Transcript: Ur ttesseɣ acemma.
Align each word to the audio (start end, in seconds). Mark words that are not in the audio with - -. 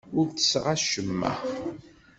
Ur 0.17 0.25
ttesseɣ 0.27 0.65
acemma. 0.75 1.31